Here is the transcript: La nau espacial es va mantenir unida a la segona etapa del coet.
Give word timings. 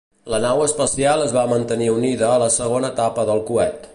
La 0.33 0.37
nau 0.45 0.61
espacial 0.67 1.21
es 1.25 1.35
va 1.35 1.43
mantenir 1.51 1.91
unida 1.97 2.31
a 2.31 2.41
la 2.47 2.49
segona 2.57 2.93
etapa 2.95 3.31
del 3.31 3.45
coet. 3.51 3.89